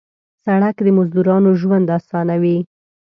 سړک 0.43 0.75
د 0.83 0.87
مزدورانو 0.97 1.49
ژوند 1.61 1.87
اسانوي. 1.97 2.57